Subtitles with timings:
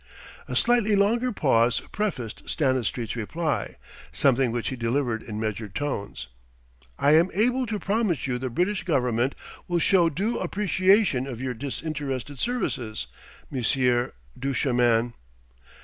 [0.47, 3.75] A slightly longer pause prefaced Stanistreet's reply,
[4.11, 6.27] something which he delivered in measured tones:
[6.97, 9.35] "I am able to promise you the British Government
[9.67, 13.05] will show due appreciation of your disinterested services,
[13.51, 15.13] Monsieur Duchemin."